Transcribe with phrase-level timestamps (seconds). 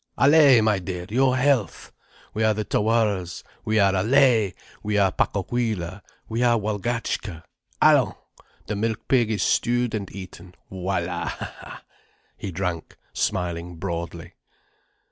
[0.17, 1.91] "Allaye, my dear, your health!
[2.33, 3.43] We are the Tawaras.
[3.63, 4.55] We are Allaye!
[4.81, 6.01] We are Pacohuila!
[6.27, 7.43] We are Walgatchka!
[7.83, 8.15] Allons!
[8.65, 10.55] The milk pig is stewed and eaten.
[10.71, 11.81] Voilà!"
[12.35, 14.33] He drank, smiling broadly.